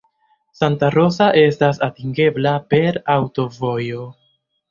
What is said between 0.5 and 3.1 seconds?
Santa Rosa estas atingebla per